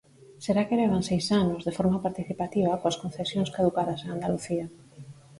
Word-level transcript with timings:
Será 0.45 0.61
que 0.67 0.79
levan 0.81 1.03
seis 1.09 1.25
anos, 1.41 1.61
de 1.67 1.75
forma 1.77 2.03
participativa, 2.07 2.79
coas 2.81 2.99
concesións 3.03 3.51
caducadas 3.55 3.99
en 4.01 4.09
Andalucía. 4.15 4.65